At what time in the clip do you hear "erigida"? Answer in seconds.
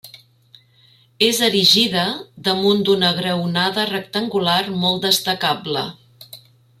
1.47-2.05